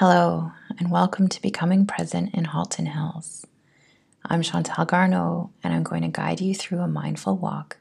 [0.00, 3.44] Hello, and welcome to Becoming Present in Halton Hills.
[4.24, 7.78] I'm Chantal Garneau, and I'm going to guide you through a mindful walk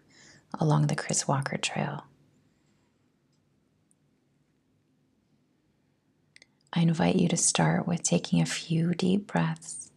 [0.59, 2.05] along the Chris Walker Trail.
[6.73, 9.91] I invite you to start with taking a few deep breaths,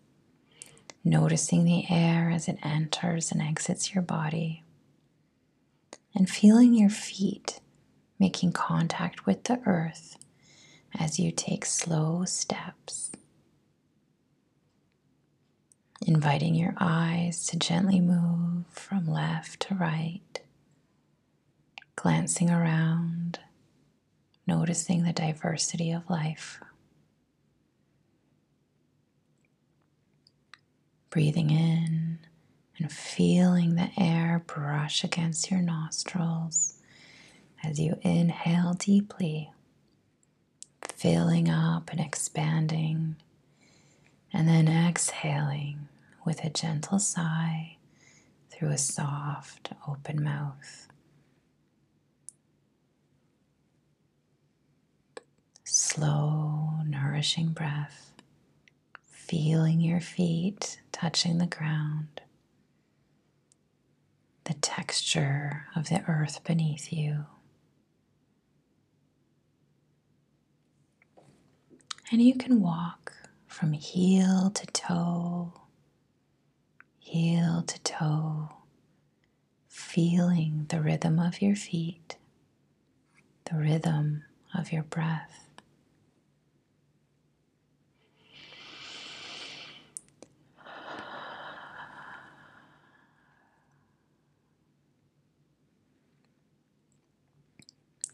[1.02, 4.62] noticing the air as it enters and exits your body,
[6.14, 7.60] and feeling your feet
[8.18, 10.18] making contact with the earth
[10.98, 13.10] as you take slow steps.
[16.06, 20.40] Inviting your eyes to gently move from left to right,
[21.94, 23.38] glancing around,
[24.46, 26.60] noticing the diversity of life.
[31.10, 32.18] Breathing in
[32.78, 36.78] and feeling the air brush against your nostrils
[37.62, 39.50] as you inhale deeply,
[41.00, 43.16] filling up and expanding,
[44.34, 45.88] and then exhaling
[46.26, 47.78] with a gentle sigh
[48.50, 50.88] through a soft, open mouth.
[55.64, 58.12] Slow, nourishing breath,
[59.10, 62.20] feeling your feet touching the ground,
[64.44, 67.24] the texture of the earth beneath you.
[72.12, 73.12] And you can walk
[73.46, 75.52] from heel to toe,
[76.98, 78.48] heel to toe,
[79.68, 82.16] feeling the rhythm of your feet,
[83.44, 85.46] the rhythm of your breath.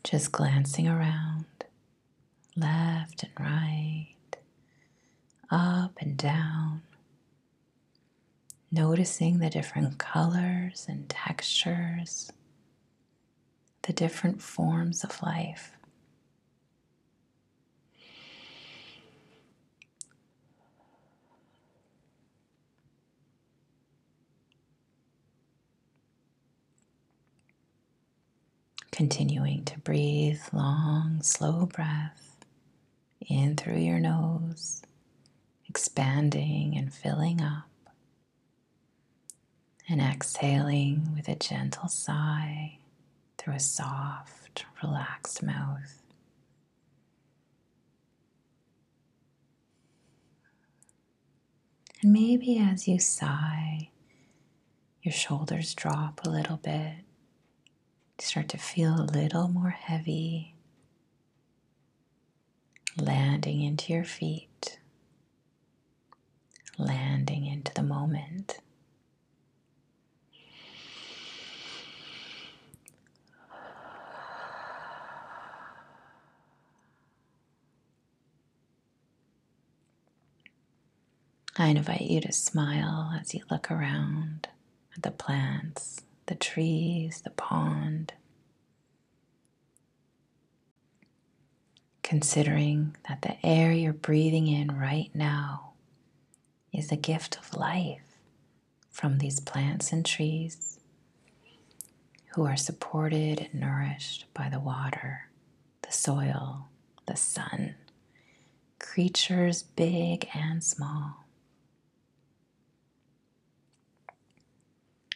[0.05, 1.47] Just glancing around
[2.57, 3.86] left and right,
[5.51, 6.83] up and down,
[8.71, 12.31] noticing the different colors and textures,
[13.83, 15.73] the different forms of life.
[28.91, 32.39] Continuing to breathe long, slow breath
[33.29, 34.83] in through your nose,
[35.77, 37.69] expanding and filling up,
[39.87, 42.79] and exhaling with a gentle sigh
[43.37, 46.03] through a soft, relaxed mouth.
[52.03, 53.91] And maybe as you sigh,
[55.03, 56.95] your shoulders drop a little bit.
[58.19, 60.55] You start to feel a little more heavy
[62.97, 64.76] landing into your feet,
[66.79, 68.59] landing into the moment.
[81.59, 84.49] I invite you to smile as you look around
[84.95, 88.13] at the plants, the trees, the pond.
[92.03, 95.73] considering that the air you're breathing in right now
[96.77, 98.19] is a gift of life
[98.91, 100.79] from these plants and trees
[102.35, 105.29] who are supported and nourished by the water,
[105.83, 106.69] the soil,
[107.07, 107.75] the sun,
[108.79, 111.25] creatures big and small.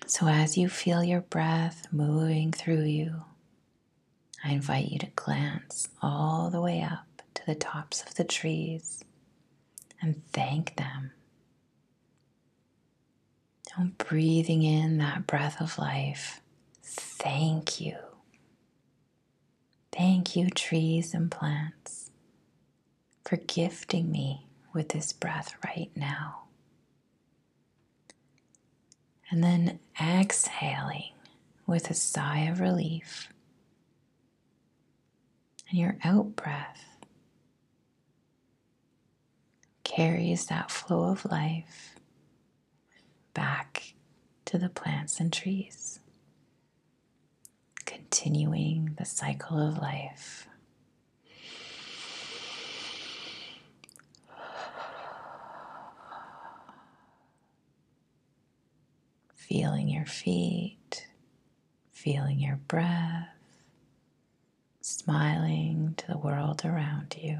[0.06, 3.22] So, as you feel your breath moving through you,
[4.44, 9.04] I invite you to glance all the way up to the tops of the trees
[10.00, 11.12] and thank them.
[13.98, 16.40] Breathing in that breath of life.
[16.82, 17.96] Thank you.
[19.92, 22.10] Thank you, trees and plants,
[23.24, 26.44] for gifting me with this breath right now.
[29.30, 31.12] And then exhaling
[31.66, 33.28] with a sigh of relief
[35.70, 36.84] and your out breath
[39.84, 41.94] carries that flow of life
[43.34, 43.69] back
[44.50, 46.00] to the plants and trees,
[47.84, 50.48] continuing the cycle of life.
[59.32, 61.06] Feeling your feet,
[61.92, 63.28] feeling your breath
[64.80, 67.38] smiling to the world around you.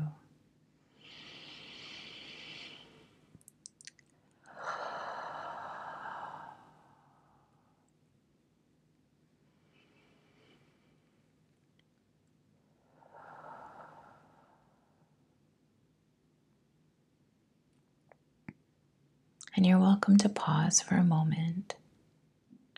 [19.57, 21.75] And you're welcome to pause for a moment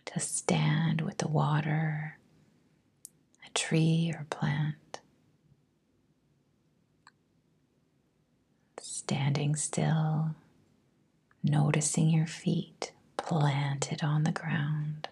[0.06, 2.18] to stand with the water,
[3.46, 5.00] a tree, or plant.
[8.80, 10.34] Standing still,
[11.42, 15.08] noticing your feet planted on the ground.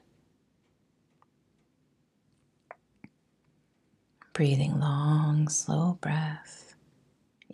[4.33, 6.75] Breathing long, slow breath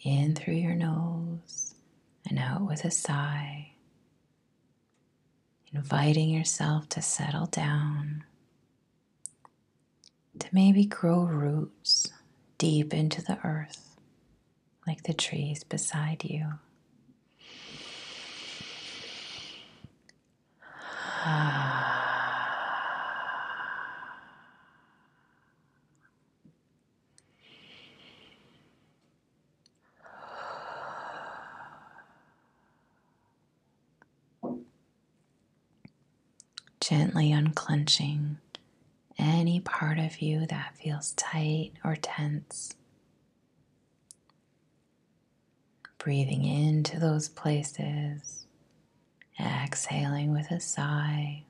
[0.05, 1.75] in through your nose
[2.29, 3.73] and out with a sigh.
[5.77, 8.25] Inviting yourself to settle down,
[10.39, 12.11] to maybe grow roots
[12.57, 13.95] deep into the earth
[14.87, 16.47] like the trees beside you.
[36.89, 38.39] Gently unclenching
[39.19, 42.77] any part of you that feels tight or tense.
[45.99, 48.47] Breathing into those places,
[49.41, 51.43] exhaling with a sigh,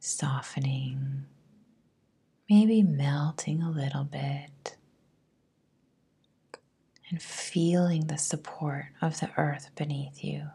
[0.00, 1.24] softening,
[2.50, 4.76] maybe melting a little bit,
[7.08, 10.50] and feeling the support of the earth beneath you.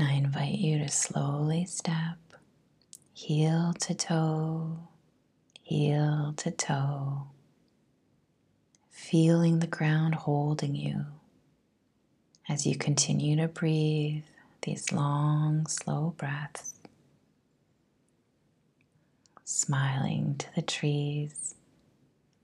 [0.00, 2.16] And I invite you to slowly step
[3.12, 4.78] heel to toe,
[5.62, 7.24] heel to toe,
[8.88, 11.04] feeling the ground holding you
[12.48, 14.24] as you continue to breathe
[14.62, 16.76] these long, slow breaths,
[19.44, 21.56] smiling to the trees,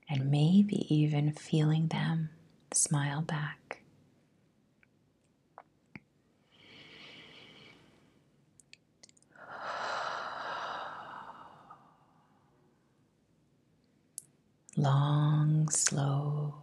[0.07, 2.29] and maybe even feeling them
[2.71, 3.81] smile back.
[14.77, 16.53] Long, slow,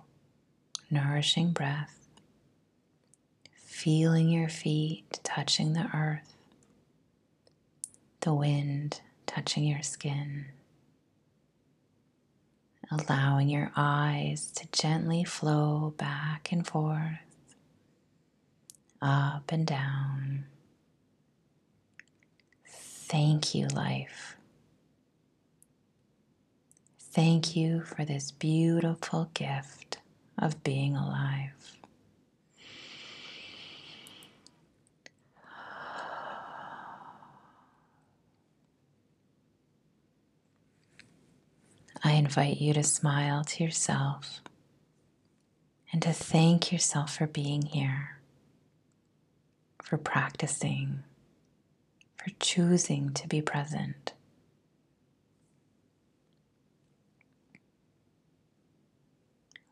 [0.89, 1.99] nourishing breath,
[3.67, 6.37] feeling your feet touching the earth,
[8.21, 10.47] the wind touching your skin,
[12.91, 17.19] allowing your eyes to gently flow back and forth,
[19.03, 20.45] up and down.
[22.65, 24.37] Thank you, life
[27.15, 29.99] Thank you for this beautiful gift
[30.37, 31.79] of being alive.
[42.03, 44.43] I invite you to smile to yourself
[45.93, 48.19] and to thank yourself for being here,
[49.85, 51.05] for practicing,
[52.17, 54.14] for choosing to be present.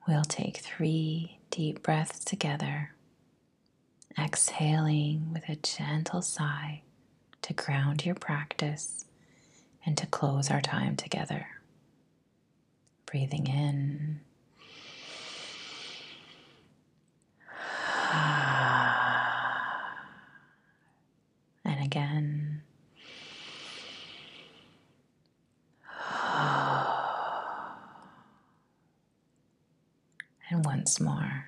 [0.07, 2.93] We'll take three deep breaths together,
[4.19, 6.83] exhaling with a gentle sigh
[7.43, 9.05] to ground your practice
[9.87, 11.47] and to close our time together.
[13.07, 14.21] Breathing in.
[21.65, 22.63] And again.
[30.51, 31.47] And once more.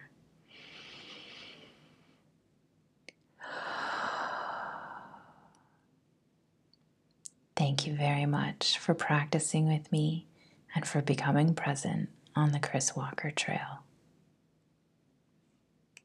[7.56, 10.26] Thank you very much for practicing with me
[10.74, 13.84] and for becoming present on the Chris Walker Trail.